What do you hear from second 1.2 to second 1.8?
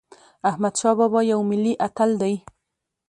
یو ملي